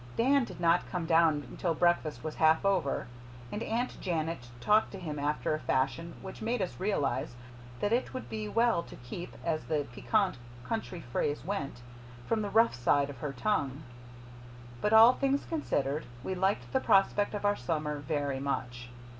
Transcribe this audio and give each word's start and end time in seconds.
Dan 0.17 0.45
did 0.45 0.59
not 0.59 0.89
come 0.89 1.05
down 1.05 1.45
until 1.51 1.75
breakfast 1.75 2.23
was 2.23 2.33
half 2.33 2.65
over, 2.65 3.05
and 3.51 3.61
Aunt 3.61 4.01
Janet 4.01 4.47
talked 4.59 4.91
to 4.93 4.99
him 4.99 5.19
after 5.19 5.53
a 5.53 5.59
fashion 5.59 6.15
which 6.23 6.41
made 6.41 6.59
us 6.59 6.79
realize 6.79 7.35
that 7.81 7.93
it 7.93 8.11
would 8.11 8.27
be 8.27 8.49
well 8.49 8.81
to 8.81 8.95
keep, 8.95 9.35
as 9.45 9.65
the 9.65 9.85
piquant 9.93 10.39
country 10.65 11.01
phrase 11.11 11.45
went, 11.45 11.81
from 12.25 12.41
the 12.41 12.49
rough 12.49 12.73
side 12.73 13.11
of 13.11 13.17
her 13.19 13.31
tongue. 13.33 13.83
But 14.81 14.91
all 14.91 15.13
things 15.13 15.45
considered, 15.45 16.07
we 16.23 16.33
liked 16.33 16.71
the 16.73 16.79
prospect 16.79 17.35
of 17.35 17.45
our 17.45 17.55
summer 17.55 17.99
very 17.99 18.39
much. 18.39 18.89